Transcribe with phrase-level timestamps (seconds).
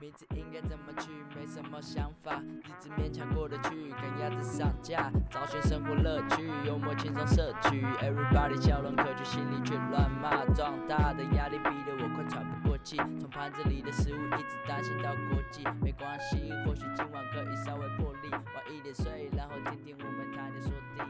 [0.00, 1.10] 名字应该怎么取？
[1.34, 10.44] 没什么想法，日子勉强过得去，赶鸭子上架，找寻生活乐趣，幽默轻松摄取，Everybody 笑容可掬，心里却乱骂。
[10.54, 21.02] 壮大的压力逼得我快喘不过气，从盘子里的食物一直担心到国际，没关系，或许今晚可以稍微破例，晚一点睡，然后听听我们谈天说地。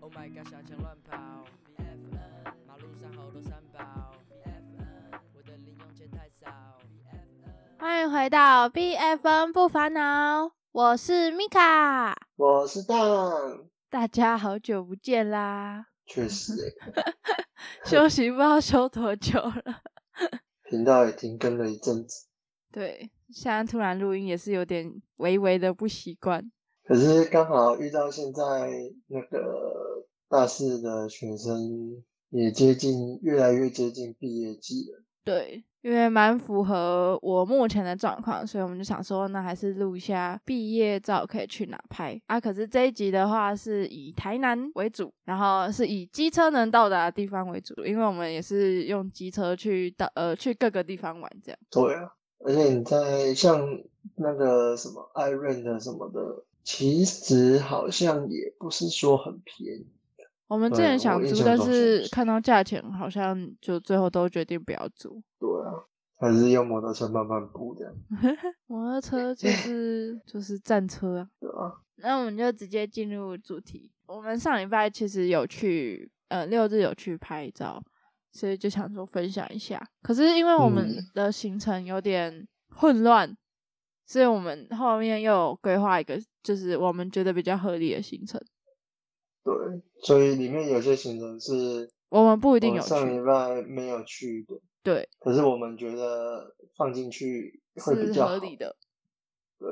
[0.00, 1.29] Oh my god，小强乱跑。
[7.80, 12.98] 欢迎回到 BFN 不烦恼，我是米卡，我是蛋，
[13.88, 16.74] 大家好久不见啦，确实欸，
[17.88, 19.80] 休息不知道休多久了。
[20.68, 22.26] 频道也停更了一阵子，
[22.70, 26.52] 对，现在突然录音也是有点微微的不习惯。
[26.84, 28.70] 可是刚好遇到现在
[29.06, 35.02] 那个大四的学生也接近，越来越接近毕业季了。
[35.24, 42.38] 对，因为蛮符合我目前的状况，所以我们就想说，那还是录一下毕业照可以去哪拍啊？
[42.38, 51.58] 可是这一集的话是以台南为主，然后是以机车能到达的地方为主，因为我们也是用机车去到呃去各个地方玩这样。
[51.70, 52.12] 对啊，
[52.44, 53.66] 而且你在像
[54.16, 59.86] 那个什么 i r o n 的什么的，其实好像也不是说很便宜。
[60.50, 65.22] 我们之前想租，但是是看到价钱好像就最后都决定不要租。
[65.38, 65.70] 对啊，
[66.18, 67.94] 还是用摩托车慢慢步这样，
[68.66, 71.28] 摩托车就是就是战车啊。
[71.38, 73.92] 对啊，那我们就直接进入主题。
[74.08, 77.80] 我们上礼拜其实有去，呃，六日有去拍照，
[78.32, 79.80] 所以就想说分享一下。
[80.02, 83.36] 可是因为我们嗯的行程有点混乱，
[84.04, 88.40] 所以我们后面又有规划一个，就是我们觉得比较合理的行程。
[89.42, 89.54] 对，
[90.02, 94.54] 所以里面有些行程是我们不一定有上礼去，拜没有去的。
[94.82, 98.74] 对，可是我们觉得放进去会比是较合理的。
[99.58, 99.68] 对，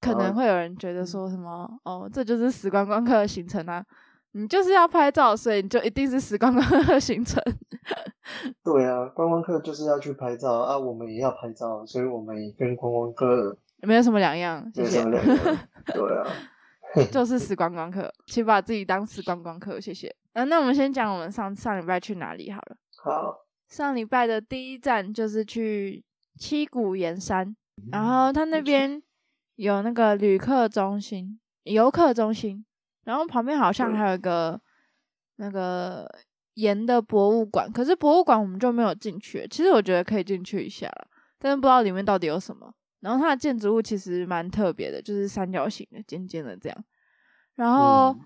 [0.00, 3.84] 可能会有人觉得说什么哦，这就是死观光客的行程啊，
[4.32, 7.42] 你就是要拍照，所以你就一定是死观光客的行程。
[8.62, 15.26] 对啊，观光客就是要去拍照啊，我们也要拍照，所以我们也跟观光客没有什么两样，谢谢没什。
[15.26, 15.58] 么两样。
[15.92, 16.26] 对啊，
[17.10, 20.14] 就是死观光客，请把自己当死观光客，谢谢。
[20.32, 22.76] 啊，那我们先讲我们上上礼拜去哪里好了。
[23.02, 26.04] 好，上礼拜的第一站就是去
[26.38, 29.02] 七谷岩山，嗯然后它那边
[29.56, 32.64] 有那个旅客中心、游客中心，
[33.04, 34.60] 然后旁边好像还有一个
[35.36, 36.08] 那个
[36.54, 39.46] 盐的博物馆，可是博物馆我们就没有进去。
[39.48, 41.06] 其实我觉得可以进去一下了，
[41.38, 42.74] 但是不知道里面到底有什么。
[43.02, 46.84] 然后它的建筑物其实蛮特别的，就是三角形的、尖尖的这样。
[47.56, 48.20] 然后，嗯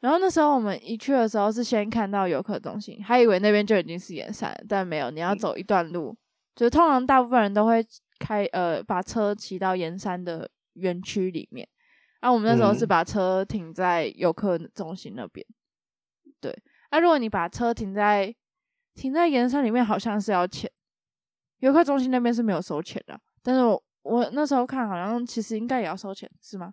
[0.00, 6.16] 然后那时候我们一去的时候是先看到游客中心，还以为那边就已经是盐山了，但没有，你要嗯走一段路。
[6.56, 7.86] 就是通常大部分人都会
[8.18, 11.68] 开呃把车骑到盐山的园区里面，
[12.18, 15.46] 啊，我们那时候是嗯把车停在游客中心那边。
[16.40, 16.52] 对，
[16.90, 18.34] 那、如果你把车停在
[18.94, 20.68] 停在盐山里面，好像是要钱。
[21.58, 26.72] 游客中心那边是没有收钱的，但是我我那时候看好像其实应该也要收钱，是吗？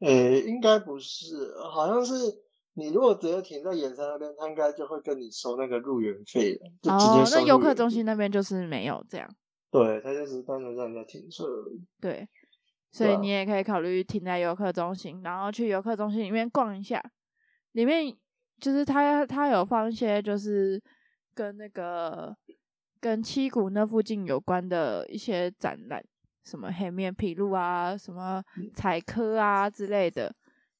[0.00, 2.14] 诶，应该不是，好像是
[2.74, 9.28] 你如果直接停在盐山那边，他应该就会跟你收那个入园费了，就直接哦，那游客中心那边就是没有这样，
[9.70, 11.84] 对，他就是单纯让人家停车而已。
[12.00, 12.26] 对，
[12.90, 17.02] 所以你也可以考虑停在游客中心，然后去游客中心里面逛一下，
[17.72, 18.16] 里面
[18.58, 20.82] 就是他他有放一些就是
[21.34, 22.34] 跟那个
[23.00, 26.04] 跟七股那附近有关的一些展览，
[26.44, 30.34] 什么黑面琵鹭啊，什么嗯采科啊之类的。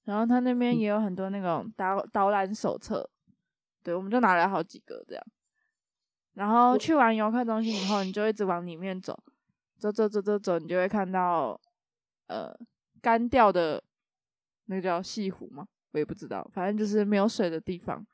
[0.04, 3.08] 然后他那边也有很多那种导导览手册，
[3.82, 5.24] 对，我们就拿了好几个这样。
[6.34, 9.16] 然后去完游客中心以后，你就一直往里面走，
[9.78, 11.60] 走走走走走，你就会看到
[12.26, 12.54] 呃
[13.00, 13.82] 干掉的
[14.66, 15.66] 那个叫西湖吗？
[15.92, 18.04] 我也不知道，反正就是没有水的地方。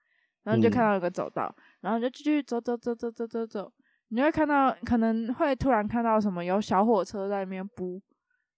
[0.42, 3.72] 然后你就看嗯到有个走道，然后你就继续走走走走走走走，
[4.08, 8.00] 你会看到可能会突然看到什么有小火车在那边布，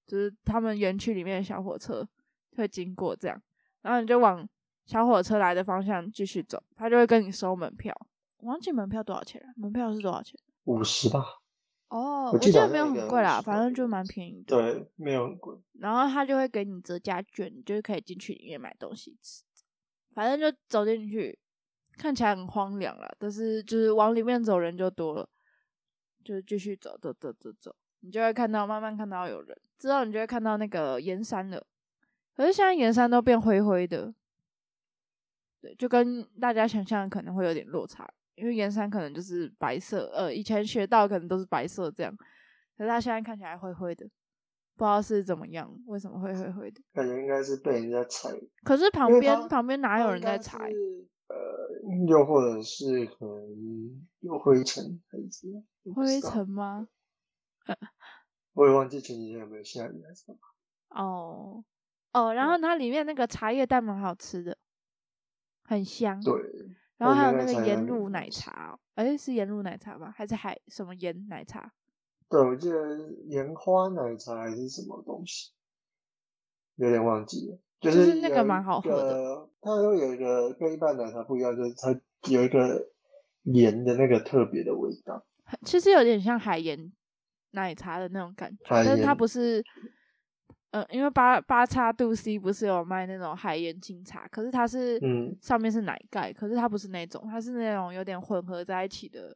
[0.06, 2.06] 就是他们园区里面的小火车
[2.56, 3.42] 会经过这样，
[3.82, 4.46] 然后你就往
[4.84, 7.94] 小火车来的方向继续走，他就会跟你收门票。
[8.38, 10.38] 我忘记门票多少钱了，门票是多少钱？
[10.64, 11.24] 五十吧，
[11.88, 14.56] 哦，我记得好我记得没有很贵啦，反正就蛮便宜的。
[14.56, 15.56] 对，没有很贵。
[15.80, 19.42] 然后他就会给你折价券，你就可以进去里面买东西吃。
[20.14, 21.38] 反正就走进去，
[21.96, 25.28] 看起来很荒凉啦，但是就是往里面走人就多了，
[26.28, 31.66] 就继续走走走走走，你就会看到慢慢看到有人，之后你就会看到那个盐山了。
[32.36, 34.12] 可是现在盐山都变灰灰的，
[35.62, 42.14] 对，就跟大家想象可能会有点落差，因为盐山可能就是白色，呃，以前学到可能都是白色这样，
[42.76, 44.04] 可是它现在看起来灰灰的，
[44.76, 46.82] 不知道是怎么样，为什么会灰灰的？
[46.92, 48.28] 感觉应该是被人家踩，
[48.64, 50.70] 可是旁边旁边哪有人在踩？
[51.28, 51.36] 呃，
[52.06, 55.62] 又或者是可能有灰尘还是怎样
[55.98, 56.88] 灰道尘吗？
[58.54, 60.38] 我也忘记前几天有没有下雨还是什么。
[60.88, 61.64] 哦
[62.12, 64.56] 哦，然后它里面那个茶叶蛋蛮好吃的，
[65.64, 66.20] 很香。
[66.22, 66.34] 对，
[66.96, 70.12] 然后还有那个盐蛋很好乳奶茶哦，哎，是盐乳奶茶吗？
[70.16, 71.72] 还是海什么盐奶茶？
[72.30, 75.52] 对，我记得盐花奶茶还是什么东西，
[76.76, 77.58] 有点忘记了。
[77.80, 82.90] 就就是那个蛮好喝的，它会有一个跟一般奶茶不一样，就是它有一个
[83.42, 85.24] 盐的那个特别的味道。
[85.48, 86.92] 很其实有点像海盐
[87.52, 89.64] 奶茶的那种感觉，但是它不是，
[90.70, 99.34] 呃，因为八八叉度 C 不是有卖那种海盐清茶，可是它是，嗯上面是奶盖，可是它不是那种，它是那种有点混合在一起的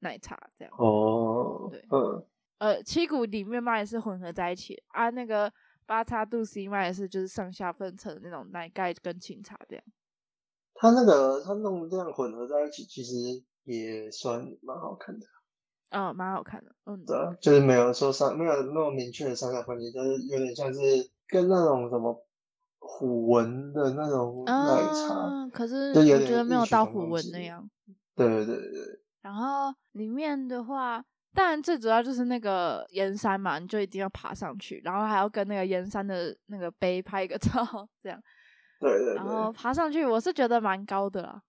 [0.00, 0.74] 奶茶这样。
[0.76, 2.26] 哦对，嗯，
[2.58, 5.50] 呃，七股里面卖的是混合在一起的啊，那个
[5.86, 9.84] 八叉度 C 卖的是就是上下分层那种奶盖跟清茶这样。
[10.74, 15.26] 它那个它弄这样混合在一起，其实也算蛮好看的。
[15.90, 20.80] 嗯，蛮好看的，嗯，对啊，就是没有说上没有那么明确的上下分离，就是有点像是
[21.28, 22.24] 跟那种什么
[22.78, 25.14] 虎纹的那种奶茶。
[25.14, 27.68] 啊，可是我觉得没有到虎纹那样。
[28.16, 31.04] 对对对对，然后里面的话，
[31.34, 37.50] 当然最主要就是那个燕山嘛，你就一定要爬上去，然后还要跟那个燕山的那个碑拍一个照，
[38.02, 38.18] 这样。
[38.80, 41.42] 对对然后，爬上去，我是觉得蛮高的啦。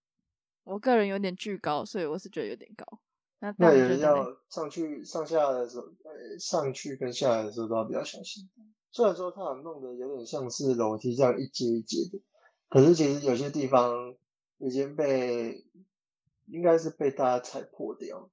[0.64, 3.00] 我个人有点巨高，所以我是觉得有点高。
[3.40, 4.00] 那大人？
[4.00, 8.50] 要上去上下的时候，呃，上去跟下来的时候都要比较小心。
[8.92, 12.22] 虽然说它有弄得有点像是楼梯这样一阶一阶的，
[12.70, 14.16] 可是其实有些地方
[14.60, 15.66] 已经被
[16.48, 18.30] 应该是被大家踩破掉，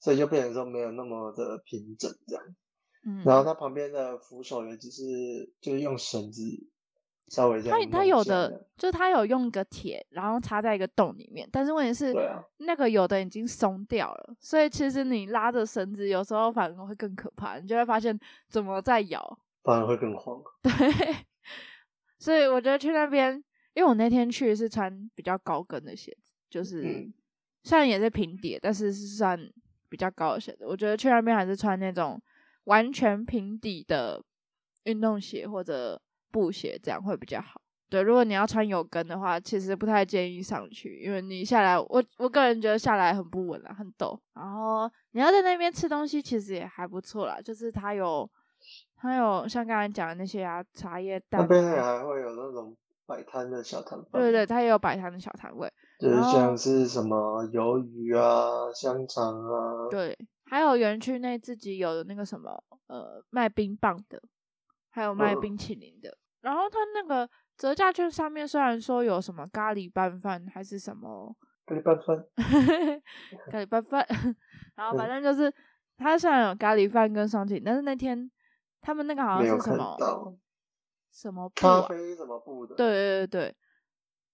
[0.00, 2.44] 所以就变成说没有那么的平整这样。
[3.04, 6.42] 嗯，然后它旁边的扶手也只是就是用绳子
[7.28, 18.18] 稍微这样它它有的就是它有用一个铁，然后插在一个洞里面，但是问题是，啊那个有的已经松掉了，所以其实你拉着绳子，有时候反而会更可怕，你就会发现
[18.48, 19.38] 怎么在摇。
[19.62, 20.40] 反而会更慌。
[20.62, 20.70] 对，
[22.18, 23.34] 所以我觉得去那边，
[23.74, 27.14] 因为我那天去是穿比较高跟的鞋子，就是、嗯
[27.64, 29.36] 虽然也是平底，但是是算
[29.88, 30.64] 比较高的鞋子。
[30.64, 32.22] 我觉得去那边还是穿那种
[32.66, 34.22] 完全平底的
[34.84, 36.00] 运动鞋或者
[36.30, 37.60] 布鞋，这样会比较好。
[37.88, 44.18] 对，如果你要穿有跟的话，其实不太建议上去，因为你下来，我我个人觉得下来很不稳啊，很陡。
[44.34, 48.28] 然后你要在那边吃东西，其实也还不错啦，就是它有
[48.96, 52.76] 它有像刚才讲的那些啊，茶叶蛋、那边还会有那种
[53.06, 64.20] 摆摊的小摊贩，对对对，它也有摆摊的小摊位，就是像是什么鱿鱼啊、香肠啊，对，还有园区内自己有的那个什么呃卖冰棒的，
[64.96, 66.16] 还有卖嗯冰淇淋的。
[66.40, 67.28] 然后它那个
[67.58, 72.24] 折价券上面虽然说有什么咖喱拌饭还是什么咖喱拌饭，
[73.52, 74.06] 咖喱拌饭，
[74.74, 75.52] 然后反嗯正就是
[75.98, 78.30] 它虽然有咖喱饭跟双擎，但是那天
[78.80, 80.38] 他们那个好像是什么
[81.12, 83.56] 什么布啊，咖啡什么布的，对对对对，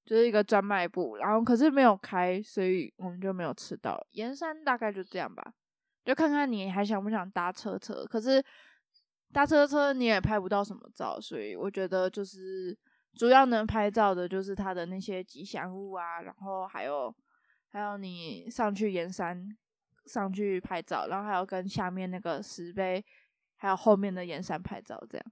[0.05, 4.05] 就是一个专卖部，然后可是没有开，所以我们就没有吃到。
[4.13, 5.53] 盐山大概就这样吧，
[6.05, 8.45] 就看看你还想不想搭车车，可是
[9.33, 12.77] 搭车车你也拍不到什么照，所以我觉得就是
[13.15, 17.15] 主要能拍照的就是它的那些吉祥物啊，然后还有
[17.71, 19.57] 还有你上去盐山
[20.07, 23.05] 上去拍照，然后还有跟下面那个石碑，
[23.57, 25.25] 还有后面的盐山拍照，这样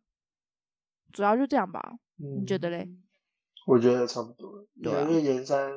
[1.12, 1.98] 主要就这样吧。
[2.16, 2.88] 你你觉得嘞？
[3.66, 5.70] 我觉得差不多，因为盐山，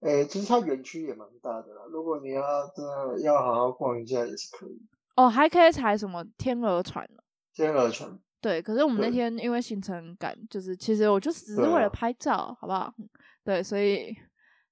[0.00, 1.82] 诶、其实它园区也蛮大的啦。
[1.90, 4.86] 如果你要真的要好好逛一下，也是可以。
[5.16, 7.22] 哦，还可以踩什么天鹅船呢？
[7.60, 12.92] 天鹅船，对，可是我们那天因为行程赶，就是其实我就只是为了拍照，好不好？
[12.98, 13.08] 嗯
[13.44, 14.14] 对，所以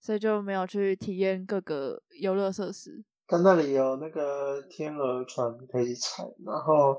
[0.00, 3.04] 所以就没有去体验各个游乐设施。
[3.26, 6.99] 它那里有那个天鹅船可以踩，然后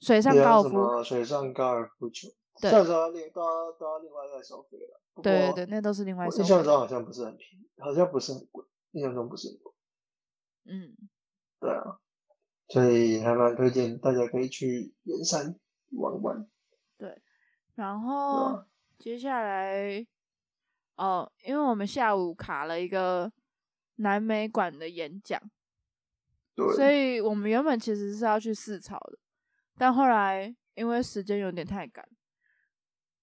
[0.00, 2.28] 水上高尔夫，水上高尔夫球，
[2.60, 5.00] 对虽然说要另都要都要另外再收费了。
[5.22, 9.72] 对对对，那都是另外我收费印象中好像不是很便宜，好像不是很贵，印象中不是很贵。
[10.66, 10.96] 嗯，
[11.60, 11.98] 对啊，
[12.68, 15.58] 所以还蛮推荐大家可以去盐山
[15.92, 16.46] 玩玩。
[16.96, 17.20] 对
[17.74, 18.66] 然后啊
[18.98, 20.06] 接下来
[20.96, 23.32] 哦，因为我们下午卡了一个
[23.96, 25.40] 南美馆的演讲，
[26.54, 29.18] 对，所以我们原本其实是要去四草的，
[29.76, 32.08] 但后来因为时间有点太赶，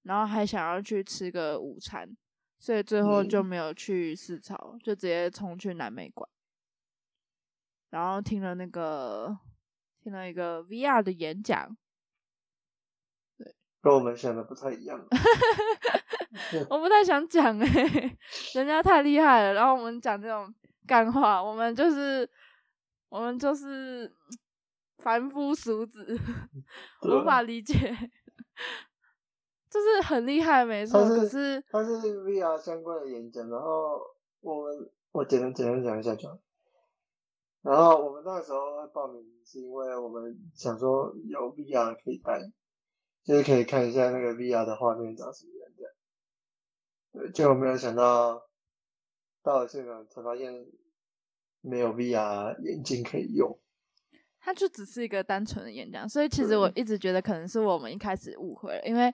[0.03, 2.15] 然后还想要去吃个午餐，
[2.57, 6.29] 所以最后就嗯没有去四草，就直接冲去南美馆，
[7.95, 9.33] 然后听了那个
[10.03, 11.77] 听了一个 VR 的演讲，
[13.81, 14.99] 跟我们想的不太一样。
[16.69, 18.17] 我不太想讲哎、
[18.53, 20.53] 人家太厉害了，然后我们讲这种
[20.85, 22.29] 干话，我们就是
[23.07, 24.13] 我们就是
[24.97, 26.19] 凡夫俗子，
[27.03, 27.73] 无法理解，
[29.69, 34.01] 就是很厉害没错，可是他是 VR 相关的演讲，然后
[34.41, 36.37] 我们我简单简单讲一下就好。
[37.65, 42.39] 然后我们那时候会报名，是因为我们想说有 VR 可以带，
[43.24, 45.91] 就是可以看一下那个 VR 的画面长什么样这样。
[47.12, 48.39] 对，结果没有想到
[49.41, 50.53] 到了现场才发现
[51.62, 53.60] 没有 VR 眼镜可以用。
[54.39, 59.12] 它就只是一个单纯的演讲，所以其实我一直觉得可能是我们一开始误会了，因为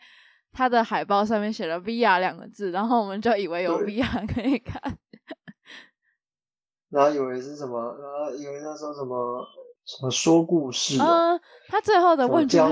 [0.52, 4.82] 它的海报上面写了 VR 两个字，然后我们就以为有 VR 可以看。
[6.92, 9.44] 然后以为是什么，然后以为他说什么
[9.86, 12.64] 什么说故事、哦，嗯，他最后的问卷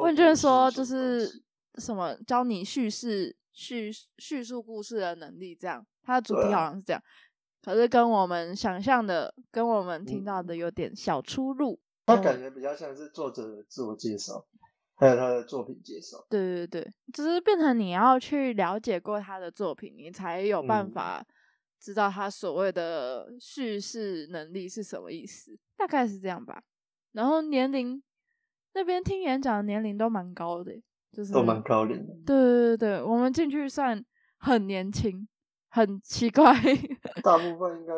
[0.00, 1.30] 问卷说就是
[1.76, 7.02] 什么教你叙事叙叙述故事的能力，这样，他的主题好像是这样，
[7.62, 11.78] 可是跟我们想象的、跟我们听到嗯的有点小出入。
[12.06, 14.46] 他感觉比较像是作者的自我介绍，
[14.94, 16.24] 还有他的作品介绍。
[16.30, 21.26] 对对对，只是变成你要去了解过他的作品，你才有办嗯法
[21.80, 26.62] 知道他所谓的叙事能力是什么意思，大概是这样吧。
[27.12, 28.02] 然后年龄
[28.74, 30.72] 那边听演讲的年龄都蛮高的，
[31.12, 32.14] 就是都蛮高龄的。
[32.26, 34.04] 对对对对，我们进去算
[34.38, 35.26] 很年轻，
[35.68, 36.52] 很奇怪。
[37.22, 37.94] 大部分应该，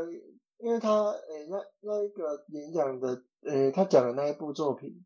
[0.58, 5.04] 因为他诶、那那一个演讲的诶、他讲的那一部作品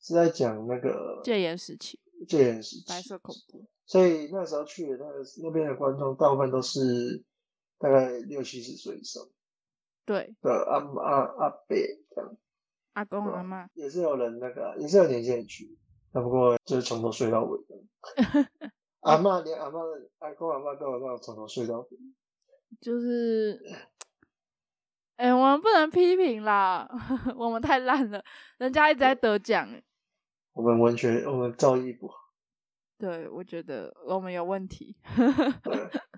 [0.00, 3.64] 是在讲那个戒严时期，戒严时期，白色恐怖。
[3.84, 7.22] 所以那时候去的那个那边的观众，大部分都是
[7.78, 9.22] 大概六七十岁以上
[10.04, 11.76] 对，的阿阿阿伯
[12.10, 12.36] 这样，
[12.92, 15.76] 阿公阿妈，也是有人那个啊也是有年轻人去，
[16.12, 17.74] 那不过就是从头睡到尾的。
[19.00, 21.88] 阿妈连阿妈的阿公阿妈都有那种从头睡到尾。
[22.80, 23.60] 就是，
[25.16, 26.88] 哎、我们不能批评啦，
[27.36, 28.24] 我们太烂了，
[28.58, 29.68] 人家一直在得奖。
[30.52, 32.16] 我们完全我们造诣不好，
[32.98, 34.96] 对，我觉得我们有问题。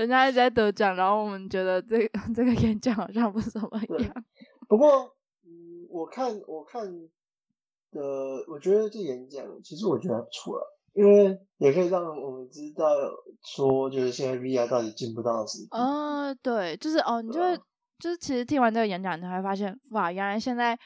[0.00, 0.06] 对。
[0.06, 4.24] 人家一直在得奖，然后我们觉得这个 这个演讲好像不怎么对样。
[4.68, 5.14] 不过，
[5.44, 6.84] 嗯，我看我看
[7.90, 8.00] 的，
[8.48, 12.86] 我觉得这演讲其实我觉得还不错了，因为也可以让我们知道
[13.44, 15.76] 说，就是现在 VR 到底进步到什么地步。
[15.76, 17.62] 哦，对，就是哦，你就会啊
[17.98, 20.78] 就是其实听完这个演讲，你会发现哇，原来现在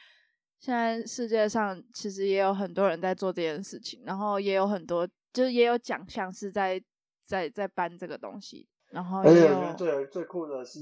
[0.59, 6.83] 现在世界上其实也有很多人在做这件事情，然后也有很多就是也有奖项是在
[7.25, 10.81] 在在颁这个东西，然后也而且我觉得最最酷的是，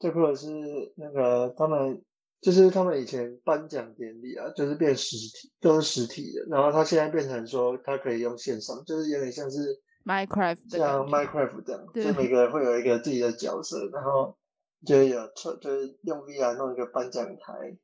[0.00, 0.48] 最酷的是
[0.96, 2.02] 那个他们
[2.40, 14.36] 就是他们以前颁奖典礼啊，就是变实体，都是实体的，然后他现在变成说他可以用线上，就是有点像是 Minecraft 像 Minecraft 这样，就每个人会有一个自己的角色，然后
[14.84, 17.78] 就有特就是用 VR 弄一个颁奖台，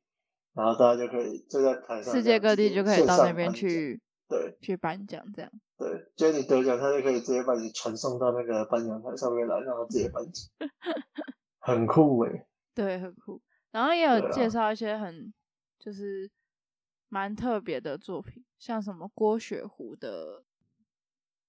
[0.53, 4.57] 然后大家就可以就在台上世界各地就可以到那边去对。
[4.61, 5.49] 去颁奖，这样
[5.81, 10.47] 对，就是你得奖，他就可以直接把你传送到那个颁奖台上面来，然后直接颁奖，
[11.57, 12.45] 很酷诶、
[12.75, 13.41] 对，很酷。
[13.71, 15.33] 然后也有介绍一些很
[15.79, 16.29] 就是
[17.09, 20.43] 蛮特别的作品，像什么郭雪湖的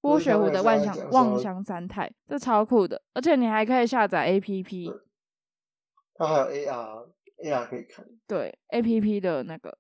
[0.01, 5.01] 郭雪湖的万想是在讲说望乡三态，这超酷的，而且你还可以下载 APP，
[6.15, 9.77] 它还有 AR，AR 可以看，对 APP 的那个，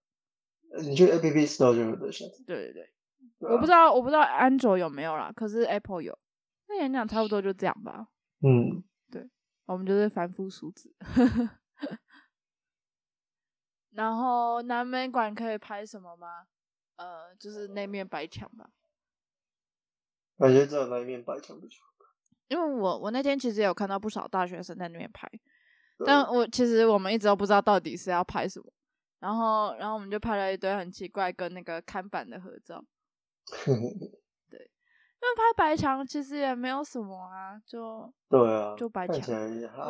[0.72, 2.32] 呃你去 App Store 就有得下载。
[2.46, 2.90] 对对对，
[3.50, 6.18] 我不知道我不知道安卓有没有啦，可是 Apple 有。
[6.68, 8.08] 那演讲差不多就这样吧，
[8.40, 9.28] 嗯，对
[9.66, 10.94] 我们就是凡夫俗子。
[13.90, 16.46] 然后南美馆可以拍什么吗？
[16.96, 18.70] 呃，就是那面白墙吧。
[20.38, 21.84] 感觉只有那一面白墙不错。
[22.48, 25.26] 因为我我那天其实有看到不少大学生在那边拍，
[26.04, 28.70] 但我其实我们一直都不知道到底是要拍什么，
[29.20, 32.84] 然后然后我们就拍了一堆很奇怪跟那个看板的合照。
[35.22, 39.38] 因为拍白墙其实也没有什么啊，就对啊，就白墙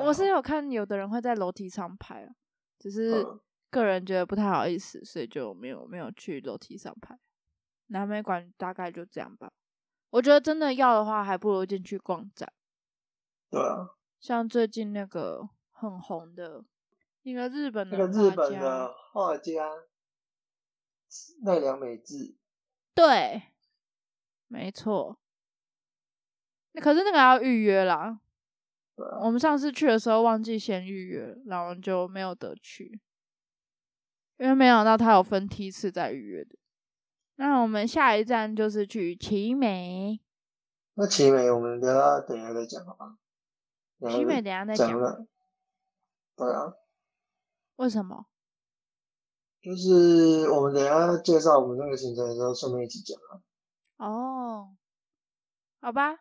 [0.05, 2.35] 我是有看有的人会在楼梯上拍啊，
[2.79, 3.41] 只是嗯
[3.71, 7.19] 个人觉得不太好意思，所以就没有没有去楼梯上拍。
[7.87, 9.53] 南美馆大概就这样吧。
[10.11, 12.53] 我觉得真的要的话，还不如进去逛展。
[13.51, 13.89] 对啊，
[14.21, 16.63] 像最近那个很红的
[17.23, 19.71] 一个日本的那个日本的画家
[21.43, 22.37] 奈良美智，
[22.95, 23.43] 对，
[24.53, 25.19] 没错。
[26.73, 28.21] 那可是那个要预约啦。
[29.23, 33.01] 我们上次去的时候忘记先预约了，然后就没有得去。
[34.37, 36.59] 因为没想到他有分梯次在预约的。
[37.37, 40.21] 那我们下一站就是去奇美，
[40.95, 43.17] 那奇美我们等下等一下再讲好吧？
[44.11, 44.91] 奇美等一下再讲。
[44.91, 45.27] 讲了，
[46.37, 46.75] 对啊，
[47.77, 48.27] 为什么？
[49.63, 53.41] 就是我们等一下介绍我们那个行程的时候，顺便一起讲啊。
[54.03, 54.77] 哦，
[55.81, 56.19] 好吧，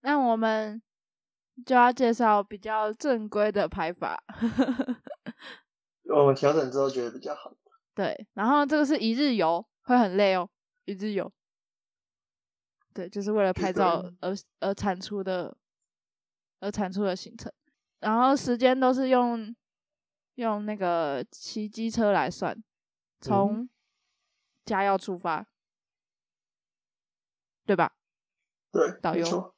[0.00, 0.80] 那我们
[1.66, 4.24] 就要介绍比较正规的排法。
[6.16, 7.52] 我们调整之后觉得比较好。
[7.94, 10.48] 对，然后这个是一日游，会很累哦，
[10.86, 11.30] 一日游。
[12.94, 15.54] 对，就是为了拍照而而产出的，
[16.60, 17.52] 而产出的行程。
[17.98, 19.54] 然后时间都是用
[20.36, 22.56] 用那个骑机车来算，
[23.20, 23.68] 从
[24.64, 25.46] 家要出发，
[27.70, 27.92] 对吧？
[28.72, 29.54] 对，导游。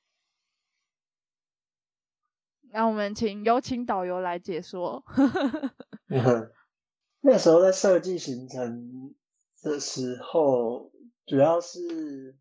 [2.71, 5.02] 那我们请有请导游来解说。
[7.23, 9.14] 那时候在设计行程
[9.62, 10.92] 的时候，
[11.25, 12.37] 主要是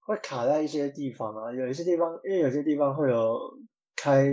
[0.00, 3.58] 会卡在一些地方啊，有一些地方，因为有些地方会有
[3.94, 4.24] 开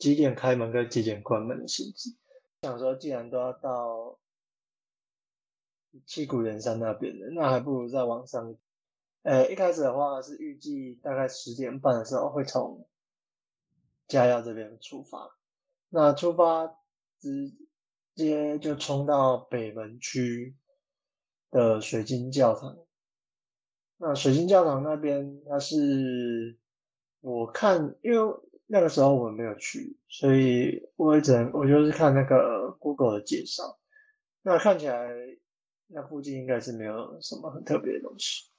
[0.00, 2.10] 几点开门跟几点关门的限制。
[2.62, 4.18] 想说，既然都要到
[6.04, 8.56] 七股岩山那边了，那还不如再往上。
[9.24, 12.86] 呃，一开始的话是预计大概十点半的时候会从
[14.06, 15.36] 嘉耀这边出发，
[15.88, 16.78] 那出发。
[17.20, 17.54] 直
[18.14, 20.54] 接就冲到北门区
[21.50, 22.76] 的水晶教堂。
[23.96, 26.58] 那水晶教堂那边，它是
[27.22, 33.78] 我看，因为那个时候我们没有去，所以我也只能我就是看那个 Google 的介绍。
[34.42, 35.08] 那看起来
[35.86, 38.50] 那附近应该是没有什么很特别的东西，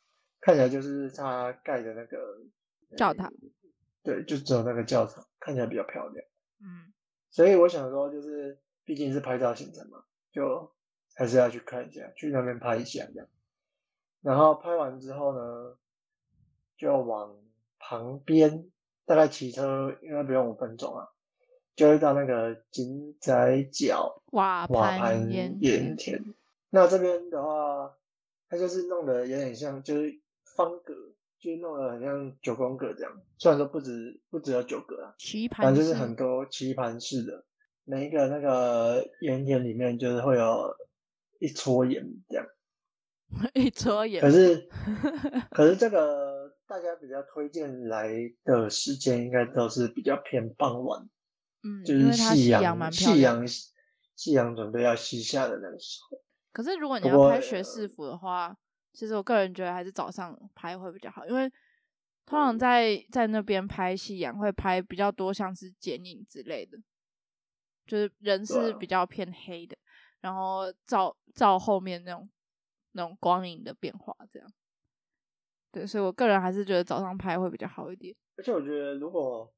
[0.45, 2.37] 看起来就是他盖的那个
[2.95, 3.33] 教堂。
[4.03, 6.23] 对，就只有那个教堂看起来比较漂亮。
[6.61, 6.93] 嗯，
[7.31, 8.61] 所以我想说就是。
[8.87, 10.71] 毕竟是拍照行程嘛，就
[11.15, 13.27] 还是要去看一下，去那边拍一下这样。
[14.21, 15.75] 然后拍完之后呢，
[16.77, 17.35] 就往
[17.79, 18.69] 旁边，
[19.07, 21.09] 大概骑车应该不用五分钟啊，
[21.75, 25.57] 就会到那个金仔角瓦盘盐
[25.97, 26.23] 田。
[26.69, 27.97] 那这边的话，
[28.47, 30.21] 它就是弄得有点像，就是
[30.55, 30.93] 方格，
[31.39, 33.11] 就弄得很像九宫格这样。
[33.37, 37.45] 虽然说不止不只有九格啊，棋盘，反正就是很多棋盘式的。
[37.83, 40.75] 每一个那个盐田里面就是会有
[41.39, 42.47] 一撮盐这样，
[43.53, 44.19] 一撮盐。
[44.21, 44.67] 可是，
[45.51, 48.09] 可是这个大家比较推荐来
[48.43, 51.07] 的时间应该都是比较偏傍晚，
[51.63, 53.47] 嗯，就是夕阳，夕阳，
[54.15, 56.19] 夕阳准备要西下的那个时候。
[56.51, 58.57] 可是如果你要拍学士服的话，
[58.95, 61.47] 其实我个人觉得还是早上拍会比较好，因为
[62.25, 66.77] 通常在在那边拍夕阳会拍比较多，像是剪影之类的。
[67.85, 69.77] 就是人是比较偏黑的，
[70.19, 72.27] 然后照照后面那种
[72.93, 74.51] 那种光影的变化，这样。
[75.71, 78.15] 对，所以我个人还是觉得早上拍会比较好一点。
[78.37, 79.53] 而且我觉得如果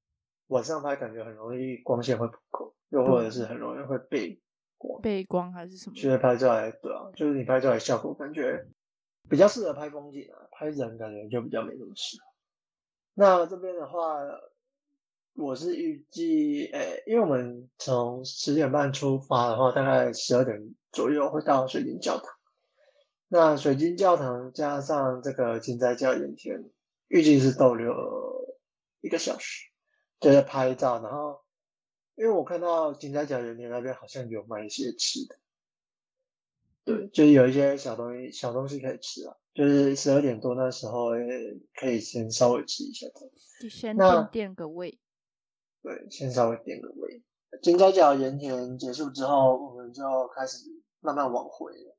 [0.47, 4.41] 晚上拍，感觉很容易光线会不够，又或者是很容易会背
[4.77, 5.01] 光。
[5.01, 5.95] 背光还是什么？
[5.95, 8.67] 觉得拍照来，对啊，就是你拍照来效果感觉
[9.29, 12.23] 比较适合拍风景啊，拍人感觉就比较没那么适合。
[13.13, 14.19] 那这边的话。
[15.39, 22.33] 我是预计，诶，因为我们从十点半出发的话，大概十二点左右会到水晶教堂。
[23.27, 26.71] 那水晶教堂加上这个金斋教盐田，
[27.07, 27.93] 预计是逗留
[29.01, 29.69] 一个小时，
[30.19, 30.99] 就在拍照。
[31.03, 31.39] 然后，
[32.15, 35.35] 因为我看到金斋教盐田那边好像有卖一些吃的，
[36.87, 39.35] 对，就是有一些小东西、小东西可以吃啊。
[39.53, 41.09] 就是十二点多那时候，
[41.75, 44.97] 可以先稍微吃一下的，就先垫垫个胃。
[45.81, 47.21] 对，先稍微垫个位。
[47.61, 50.59] 金角角盐田结束之后，我们就开始
[51.01, 51.97] 慢慢往回了。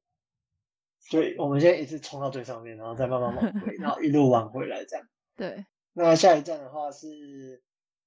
[1.10, 5.06] 对，我们先一次冲到最上面，然后再慢慢往回， 然后一路往回来这样。
[5.36, 5.66] 对。
[5.92, 7.62] 那下一站的话是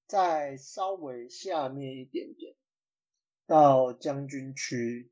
[0.08, 2.56] 在稍微下面一点点，
[3.46, 5.12] 到将军区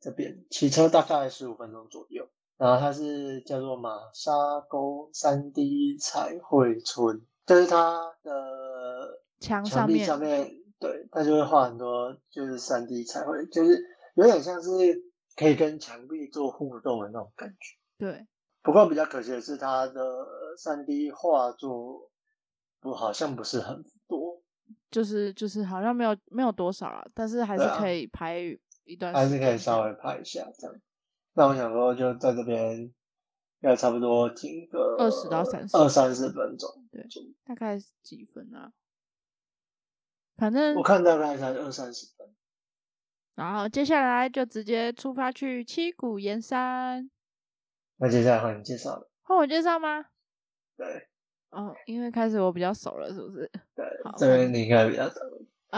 [0.00, 2.28] 这边，骑车大概十五分钟左右。
[2.56, 4.32] 然后它是叫做马沙
[4.68, 9.22] 沟三 D 彩绘村，就是它的。
[9.38, 13.78] 墙墙壁上面，对，它就会画很多，就是三 D 彩绘，就是
[14.14, 14.70] 有点像是
[15.36, 17.76] 可以跟墙壁做互动的那种感觉。
[17.98, 18.26] 对，
[18.62, 22.10] 不过比较可惜的是，它的三 D 画作
[22.80, 24.40] 不好像不是很多，
[24.90, 28.40] 就是就是好像没有没有多少啊，但是还是可以拍
[28.86, 30.76] 一段，还是可以稍微拍一下这样。
[31.34, 32.90] 那我想说，就在这边
[33.60, 37.06] 要差不多停个二十到三十二三十分钟，对，
[37.44, 38.72] 大概几分啊？
[40.36, 42.34] 反正我看大概才二三十分，
[43.34, 47.10] 然后接下来就直接出发去七股岩山。
[47.96, 49.10] 那接下来换你介绍了。
[49.22, 50.06] 换我介绍吗？
[50.76, 51.08] 对
[51.50, 53.50] 哦，因为开始我比较熟了，是不是？
[53.74, 55.20] 对好，这边你应该比较熟。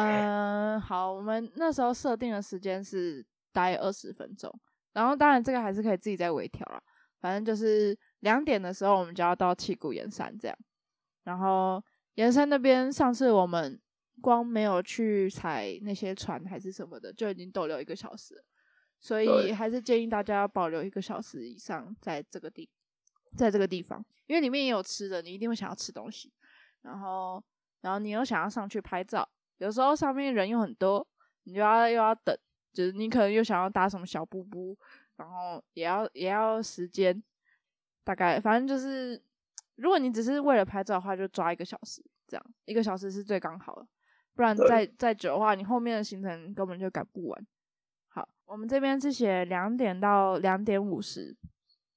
[0.01, 4.53] 嗯，好，我们那时候设定的时间是待二十分钟，
[4.93, 6.81] 然后当然这个还是可以自己再微调啦。
[7.21, 10.57] 反正就是两点的时候，我们就要到七谷岩山这样。
[11.25, 11.83] 然后
[12.15, 13.81] 岩山那边，上次我们
[14.21, 18.45] 光没有去踩那些船还是什么的，就已经逗留一个小时了，
[19.01, 22.71] 所以还是建议大家要保留一个小时以上在这个地，
[23.37, 26.33] 在这个地方，因为里面也有吃的，你一定会想要吃东西。
[26.83, 27.43] 然后，
[27.81, 29.29] 然后你又想要上去拍照，
[29.59, 31.07] 有时候上面人又很多，
[31.45, 32.37] 你就要又要等，
[32.73, 34.77] 就是你可能又想要搭什么小布布，
[35.17, 37.23] 然后也要也要时间，
[38.05, 39.21] 大概反正就是，
[39.77, 43.87] 如果你只是为了拍照的话，就抓一个小时，这样一个小时是最刚好的，
[44.35, 47.47] 不然再再久的话，你后面的行程根本就赶不完。
[48.09, 51.37] 好，我们这边是写两点到两点五十，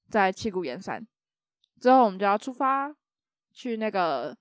[0.08, 1.06] 在七谷岩山，
[1.80, 2.94] 之后我们就要出发
[3.52, 4.36] 去那个，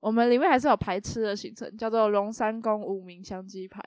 [0.00, 3.82] 我们里面还是有排吃的行程，叫做龙山宫无名香鸡排。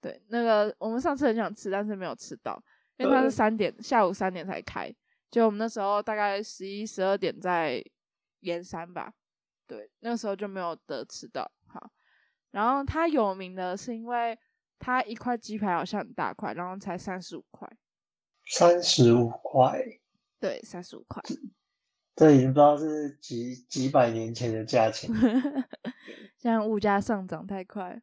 [0.00, 2.62] 对，那个我们上次很想吃，但是没有吃到，
[2.96, 4.90] 因为它是三点下午三点才开，
[5.30, 7.84] 就我们那时候大概十一十二点在
[8.40, 9.12] 盐山吧，
[9.66, 11.50] 对，那时候就没有得吃到。
[11.66, 11.90] 好，
[12.52, 14.38] 然后它有名的是因为
[14.78, 17.70] 它一块鸡排好像很大块，然后才三十五块，
[18.46, 19.84] 三十五块，
[20.40, 21.22] 对，三十五块。
[22.14, 25.10] 这已经不知道是几几百年前的价钱。
[26.36, 28.00] 现在物价上涨太快，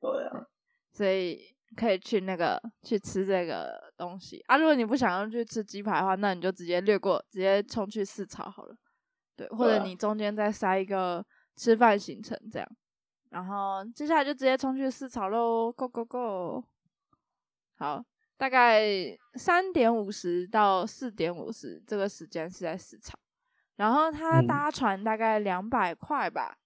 [0.00, 0.46] 对啊，
[0.92, 4.56] 所以可以去那个去吃这个东西啊。
[4.56, 8.76] 如果你不想要去吃鸡排的话，那你就直接略过，直接冲去市场好了。
[9.36, 11.24] 对，或者你中间再塞一个
[11.56, 12.68] 吃饭行程这样，
[13.30, 16.64] 然后接下来就直接冲去市场喽，Go Go Go！
[17.76, 18.04] 好，
[18.36, 18.84] 大概
[19.34, 23.18] 三点五十到四点五十这个时间是在四草，
[23.76, 26.58] 然后他嗯搭船大概两百块吧，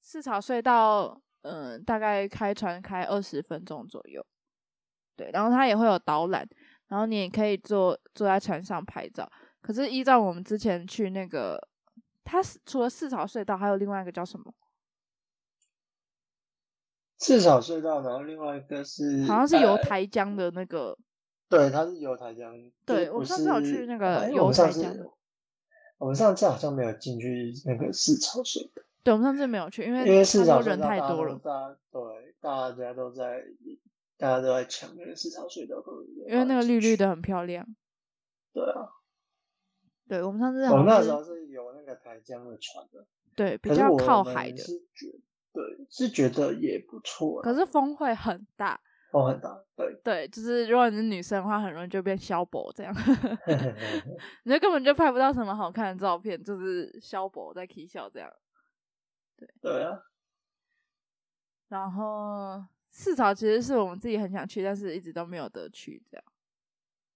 [0.00, 4.24] 四草隧道，嗯、大概开船开二十分钟左右。
[5.14, 6.48] 对，然后它也会有导览，
[6.88, 9.30] 然后你也可以坐坐在船上拍照。
[9.60, 11.68] 可是依照我们之前去那个，
[12.24, 14.52] 它是除了四草隧道，还有另外一个叫什么？
[17.18, 20.98] 四草隧道，然后另外一个是好像是游呃台江的那个，
[21.48, 22.52] 对，它是游台江。
[22.84, 25.06] 对我上次有去那个哎游台江的
[26.02, 33.44] 我们上次好像没有进去那个市草水的，对，我们上次没有去，因为因为他市草隧说人太多了，大对，大家都在
[34.18, 35.76] 大家都在抢那个市草水的，
[36.28, 37.08] 因为那个绿绿的。
[37.08, 37.64] 很漂亮。
[38.52, 38.88] 对啊，
[40.08, 45.06] 对，我们上次我们那时候是有那个台江的船的，对比较靠海的，是觉
[45.52, 48.80] 对是觉得也不错啊，可是风会很大。
[49.12, 52.92] 风很大，对，对，就是如果你是女生的话，很容易就变消薄这样，
[54.44, 58.32] 你就根本就拍不到什么好看的照片，就是消薄在 K 笑这样。
[59.60, 60.02] 对啊，
[61.68, 66.24] 然后四朝其实是我们自己很想去，但是一直都没有得去这样。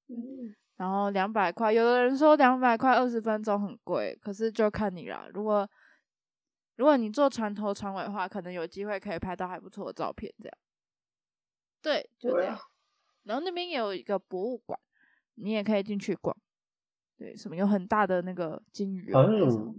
[0.09, 5.27] 嗯然后两百块，有的人说两百块二十分钟很贵，可是就看你啦。
[5.33, 5.67] 如果
[6.77, 10.59] 如果你坐船头船尾的话，可能有机会可以拍到还不错的照片，这样。
[11.87, 12.57] 对，就这样。
[12.57, 12.61] 啊，
[13.23, 14.77] 然后那边也有一个博物馆，
[15.35, 16.37] 你也可以进去逛。
[17.17, 19.75] 对，什么有很大的那个金鱼哦，好像有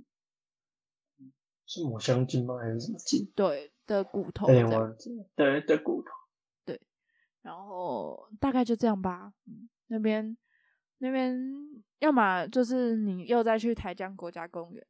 [1.65, 2.57] 是抹香鲸吗？
[2.59, 3.29] 还是什么鲸？
[3.35, 4.63] 对的骨头对
[5.65, 6.11] 的骨头。
[6.63, 6.81] 对
[7.41, 9.33] 然后大概就这样吧。
[9.45, 10.37] 嗯，那边
[10.99, 11.37] 那边
[11.99, 14.87] 要么就是你又再去台江国家公园，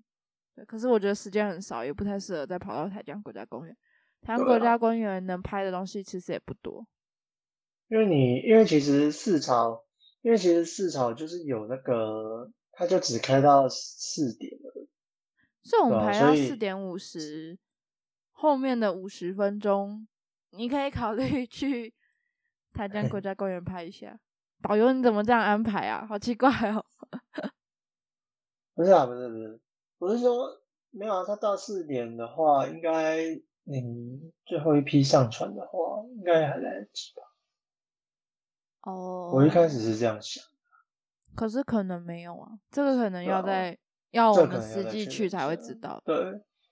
[0.54, 3.76] 对，可是我觉得时间很少，也不太适合再跑到台江国家公园。
[4.22, 6.88] 台江国家公园能拍的东西其实也不多。
[7.90, 9.80] 因为你因为其实四场，
[10.22, 14.88] 因为其实四场就是有那个，它就只开到四点了。
[15.64, 17.58] 所以我们排到四点五十，
[18.32, 20.08] 后面的五十分钟，
[20.52, 21.94] 你可以考虑 去
[22.74, 24.20] 台江国家公园拍一下。
[24.62, 26.06] 导游你怎么这样安排啊？
[26.08, 26.84] 好奇怪哦。
[28.74, 29.60] 不是啊，不是不是，
[29.98, 31.24] 我是说没有啊。
[31.26, 33.24] 他到四点的话，应该
[33.64, 37.24] 你最后一批上船的话，应该还来得及吧？
[38.88, 40.42] 哦，我一开始是这样想。
[41.36, 43.78] 可是可能没有啊，这个可能要在
[44.12, 46.02] 要我们实际去才会知道。
[46.06, 46.16] 对，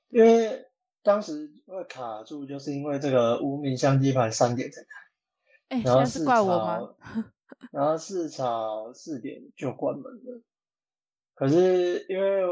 [0.08, 0.66] 因为
[1.04, 4.88] 当时会卡住，就是因为这个无名相机盘三点才开，
[5.68, 6.96] 哎、现然后在是怪我吗？
[7.72, 10.42] 然后市场四点就关门了。
[11.34, 12.44] 可是因为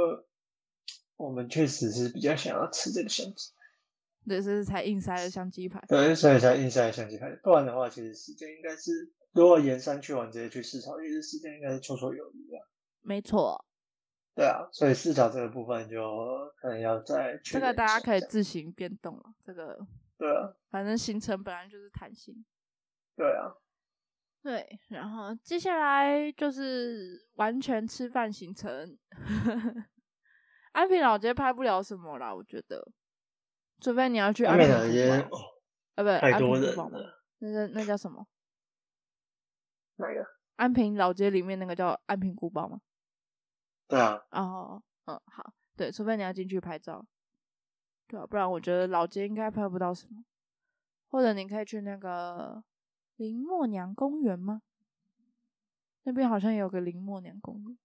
[1.15, 3.51] 我们确实是比较想要吃这个香鸡，
[4.27, 5.83] 对，所以才硬塞了相机牌。
[5.87, 7.29] 对，所以才硬塞了相机牌。
[7.43, 12.63] 不然的话，其实时间应该是，如果沿山去完，直接去市场，其实时间应该是绰绰有余啊。
[13.01, 13.65] 没错，
[14.33, 19.23] 对啊，所以市场这个部分就可能要再这个大家可以自行变动了。
[19.43, 19.77] 这个
[20.17, 22.45] 对啊，反正行程本来就是弹性。
[23.17, 23.51] 对啊，
[24.41, 28.97] 对，然后接下来就是完全吃饭行程。
[30.71, 32.89] 安平老街拍不了什么啦，我觉得。
[33.83, 35.09] 除非你要去安平老街，
[35.95, 37.19] 呃，不，太多人了。
[37.39, 38.25] 那个那叫什么？
[39.97, 40.25] 哪个？
[40.55, 42.79] 安平老街里面那个叫安平古堡吗？
[43.89, 44.23] 对啊。
[44.31, 47.05] 哦，嗯，好，对，除非你要进去拍照，
[48.07, 50.23] 对啊，不然我觉得老街应该拍不到什么。
[51.09, 52.63] 或者你可以去那个
[53.17, 54.61] 林默娘公园吗？
[56.03, 57.77] 那边好像有个林默娘公园，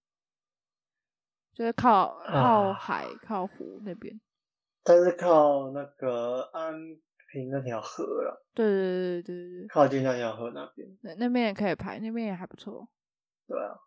[1.53, 4.19] 就是靠靠海、靠湖那边。
[4.89, 6.73] 但是靠那个安
[7.31, 12.89] 平那条河了，对对对对对对，靠近那条河那边，对那边也可以拍，那边也还不错。
[13.45, 13.77] 对啊，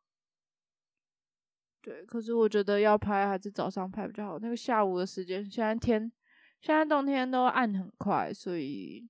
[1.82, 4.38] 对，可是我觉得要拍还是早上拍比较好。
[4.38, 6.12] 那个下午的时间，现在天
[6.60, 9.08] 现在冬天都暗很快，所以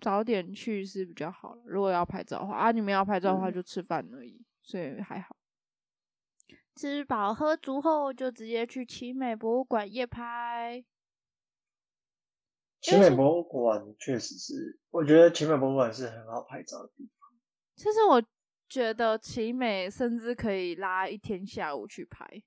[0.00, 5.34] 早点去是比较好如果要拍照的话，啊，你们要拍照的话就吃饭而已，所以还好。
[6.78, 10.84] 吃饱喝足后，就直接去奇美博物馆夜拍。
[12.80, 17.28] 奇美博物馆确实是，我觉得奇美博物馆是很好拍照的地方。
[17.74, 18.22] 其实我
[18.68, 22.44] 觉得奇美甚至可以拉一天下午去拍。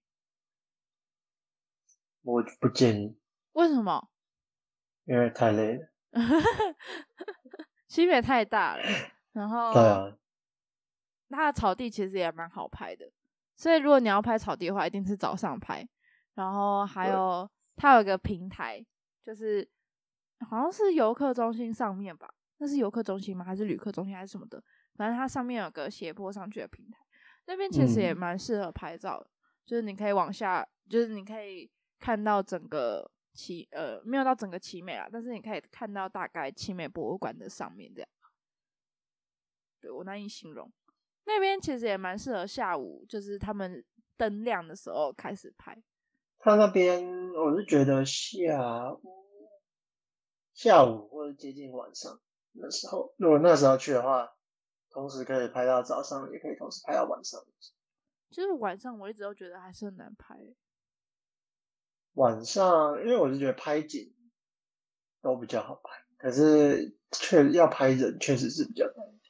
[2.22, 3.20] 我不建议。
[3.52, 4.10] 为什么？
[5.04, 5.90] 因为太累了。
[7.90, 8.84] 奇美太大了，
[9.34, 10.18] 然后对啊，
[11.30, 13.12] 它的草地其实也蛮好拍的。
[13.62, 15.88] 所以，如果你要拍草地的话，一定是早上拍。
[16.34, 18.84] 然后还有，它有一个平台，
[19.22, 19.70] 就是
[20.50, 22.28] 好像是游客中心上面吧？
[22.58, 23.46] 那是游客中心吗？
[23.46, 24.64] 还是旅客中心还是什么的？
[24.96, 26.98] 反正它上面有个斜坡上去的平台，
[27.46, 29.30] 那边其实也蛮适合拍照的。
[29.64, 31.70] 就是你可以往下，就是你可以
[32.00, 38.10] 看到整个奇呃，没有到整个奇美啊，但是你可以看到大概奇美博物馆的上面这样。
[39.80, 40.74] 对我难以形容。
[41.26, 43.84] 那边其实也蛮适合下午，就是他们
[44.18, 45.82] 灯亮的时候开始拍。
[46.40, 49.50] 他那边我是觉得下午、
[50.54, 52.20] 下午或者接近晚上
[52.54, 54.28] 那时候，如果那时候去的话，
[54.90, 57.40] 同时可以拍到早上，也可以同时拍到晚上。
[58.30, 60.36] 就是晚上我一直都觉得还是很难拍。
[62.14, 64.14] 晚上，因为我是觉得拍景
[65.22, 69.21] 都比较好拍，可是确要拍人确实是比较难。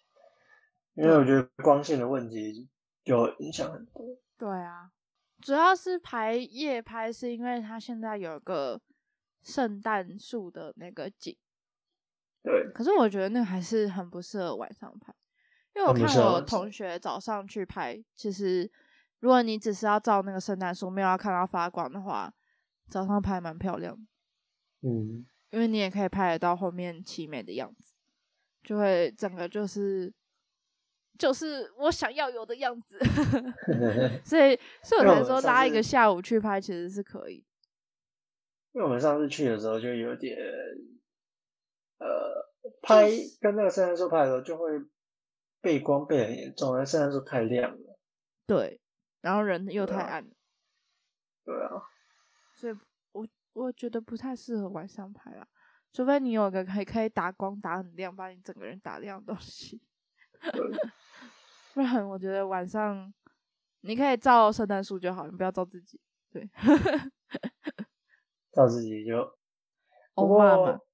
[0.94, 2.68] 因为我觉得光线的问题
[3.04, 4.06] 就影响很多。
[4.38, 4.92] 对啊，
[5.40, 8.82] 主要是拍夜拍，是因为它现在有个
[9.42, 11.38] 圣诞树的那个景。
[12.44, 12.70] 对。
[12.74, 15.14] 可是我觉得那还是很不适合晚上拍，
[15.76, 18.70] 因为我看我同学早上去拍，其实
[19.20, 22.34] 如果你只是要照那个圣诞树，没有要看到发光的话，
[22.90, 24.02] 早上拍蛮漂亮的。
[24.90, 25.26] 嗯。
[25.52, 27.94] 因为你也可以拍得到后面奇美的样子，
[28.62, 30.14] 就会整个就是。
[31.22, 32.98] 就是我想要有的样子，
[34.26, 37.46] 所以所以我才说拉一个下午去拍其实是可以。
[38.72, 40.36] 因为我们上次去的时候就有点，
[42.00, 42.50] 呃，
[42.82, 43.08] 拍
[43.40, 44.72] 跟那个圣诞树拍的时候就会
[45.62, 48.00] 背光背很严重，因为圣诞树太亮了。
[48.48, 48.82] 对，
[49.22, 50.28] 然后人又太暗。
[51.46, 51.84] 对啊。
[52.56, 52.76] 所以
[53.12, 55.48] 我我觉得不太适合晚上拍啦，
[55.94, 59.80] 除非你有个可以可以打光打很亮，把你整个人打亮的东西。
[61.74, 63.14] 不然我觉得晚上
[63.82, 66.00] 你可以照圣诞树就好，你不要照自己。
[66.32, 66.50] 对，
[68.52, 69.38] 照自己就。
[70.14, 70.86] 不过，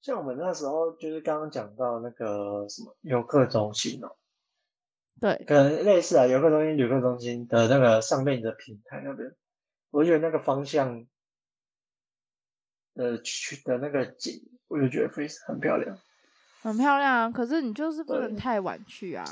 [0.00, 4.16] 像我们那时候就是刚刚讲到那个什么游客中心哦，
[5.20, 9.34] 对，可能类似啊，游客中心、旅客中心的那个上面的平台那边，
[9.90, 11.06] 我觉得那个方向
[12.94, 15.96] 的去的那个景，我就觉得非常很漂亮。
[16.62, 19.24] 很漂亮啊，可是你就是不能太晚去啊，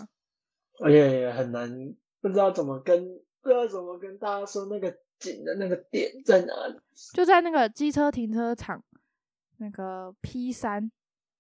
[0.81, 6.81] 而且很难，不知道怎么跟不知道怎么跟大家说那个景的那个点在哪里，
[7.15, 8.83] 就在那个机车停车场，
[9.59, 10.91] 那个 P 三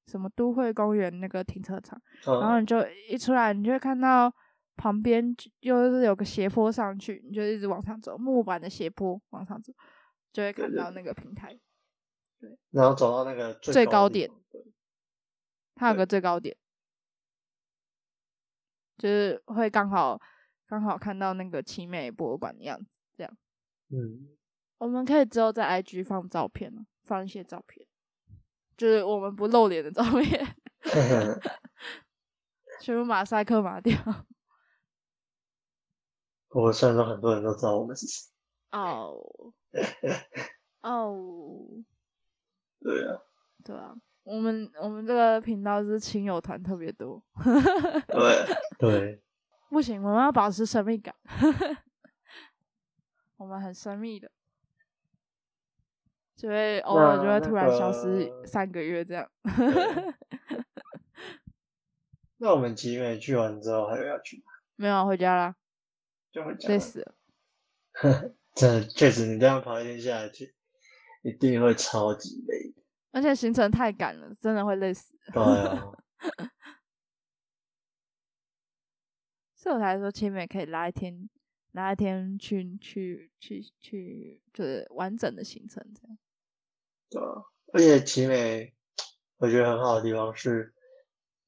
[0.07, 2.77] 什么都会公园那个停车场，然后你就
[3.09, 4.33] 一出来，你就会看到
[4.77, 9.73] 旁边就是有个斜坡上去，你就一直往上走，木板的斜坡往上走，
[10.33, 11.59] 就会看到那个平台，
[12.39, 14.31] 对，然后走到那个最高点。
[15.77, 16.55] 它有个最高点，
[19.01, 20.21] 就是会刚好
[20.67, 22.87] 刚好看到那个奇美博物馆的样子，
[23.17, 23.37] 这样。
[23.89, 24.37] 嗯，
[24.77, 26.71] 我们可以之后在 IG 放照片
[27.05, 27.87] 放一些照片。
[28.77, 30.57] 就是我们不露脸的照片，
[32.81, 33.95] 全部马赛克码掉。
[36.49, 38.31] 我虽然说很多人都知道我们是谁，
[38.73, 39.21] 哦，
[40.81, 41.67] 哦，
[42.81, 43.21] 对啊，
[43.65, 43.95] 对啊，
[44.31, 47.21] 我们我们这个频道是亲友团特别多，
[48.07, 48.47] 对
[48.79, 49.21] 对，
[49.69, 51.13] 不行，我们要保持神秘感，
[53.37, 54.31] 我们很神秘的，
[56.37, 59.29] 就会偶尔就会突然消失三个月这样。
[59.43, 60.15] 对
[62.39, 64.43] 那我们集美去完之后还有要去哪？
[64.77, 65.57] 没有啊回家啦，
[66.31, 66.69] 就回家。
[66.69, 67.15] 累死了。
[68.55, 70.55] 真的确实，你这样跑一天下来去，
[71.23, 72.80] 一定会超级累的。
[73.13, 75.17] 而且行程太赶了，真的会累死。
[75.33, 75.93] 对啊，
[79.57, 81.29] 所以我才说前面可以拉一天，
[81.73, 86.19] 拉一天去去去去，就是完整的行程这样。
[87.11, 87.43] 对啊，
[87.73, 88.75] 而且奇美，
[89.39, 90.73] 我觉得很好的地方是，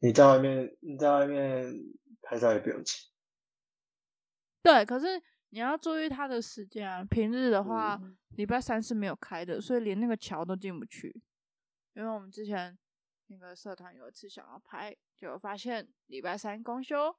[0.00, 1.72] 你在外面你在外面
[2.22, 3.08] 拍照也不用钱。
[4.62, 7.04] 对，可是你要注意它的时间啊。
[7.04, 11.22] 平日的话，嗯礼拜三是没有开的，所以连那个桥都进不去。
[11.94, 12.78] 因为我们之前
[13.26, 17.14] 那个社团有一次想要拍，结果发现礼拜三公休，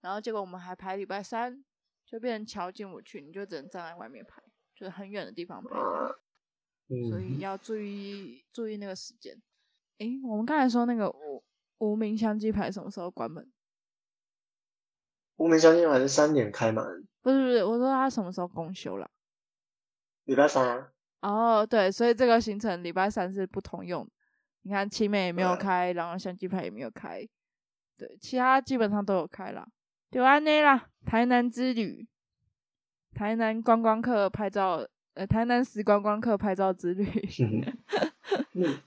[0.00, 1.64] 然后结果我们还排礼拜三，
[2.06, 4.42] 就变成桥进不去，你就只能站在外面拍，
[4.74, 6.16] 就是很远的地方拍它。
[7.10, 9.40] 所以嗯，要注意注意那个时间。
[9.98, 11.44] 诶，我们刚才说那个无
[11.78, 13.50] 无名香鸡排什么时候关门？
[15.36, 19.10] 无名相信还是三点开门，不是不是，我说他什么时候公休了？
[20.24, 20.92] 礼拜三啊。
[21.22, 24.12] 哦，对，所以这个行程礼拜三是不通用的。
[24.64, 27.26] 你看奇美也没有开，然后香鸡排也没有开，
[27.98, 29.66] 对，其他基本上都有开啦。
[30.10, 32.06] 就安内啦，台南之旅，
[33.14, 37.04] 台南观光客拍照，呃，台南时观光客拍照之旅。
[38.54, 38.78] 嗯，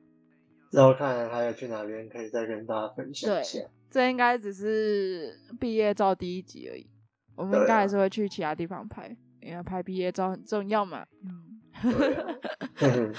[0.70, 3.60] 之后看还有去哪边可以再跟大家分享对一下。
[3.90, 6.88] 这应该只是毕业照第一集而已，
[7.36, 11.06] 我们应该还是会去其他地方拍，因为拍毕业照很重要嘛。
[11.22, 11.60] 嗯，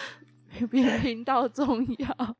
[0.71, 2.35] 比频道重要。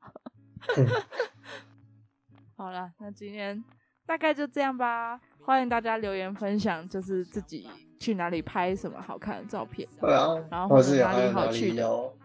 [2.58, 3.64] 好了，那今天
[4.06, 5.20] 大概就这样吧。
[5.44, 9.88] 欢迎大家留言分享，就是自己去哪里拍什么好看的照片。
[10.02, 12.18] 对啊，然后或是有哪里好去的里有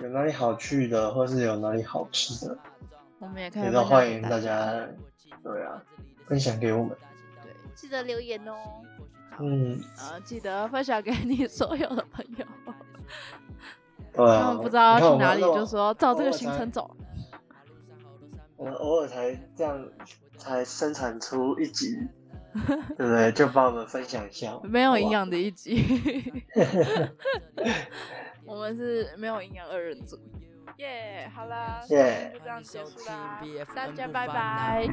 [0.00, 2.58] 有哪里好去的，或是有哪里好吃的，
[3.18, 4.88] 我们也可以也都欢迎大大家，
[5.42, 5.82] 对啊，
[6.26, 6.96] 分享给我们。
[7.42, 8.54] 对，记得留言哦。
[9.38, 12.46] 嗯，呃，记得分享给你所有的朋友。
[14.14, 16.90] 他们不知道要去哪里，就说照这个行程走。
[18.56, 19.88] 我们偶尔才这样
[20.36, 21.96] 才生产出一集，
[22.54, 23.32] 对不对？
[23.32, 25.84] 就帮我们分享一下，没有营养的一集。
[28.44, 30.18] 我们是没有营养二人组。
[30.76, 33.40] 耶、好啦，耶就这样结束啦
[33.74, 34.88] 大家拜拜。